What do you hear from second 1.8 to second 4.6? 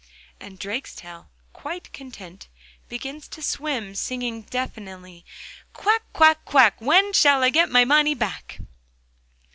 content, begins to swim, singing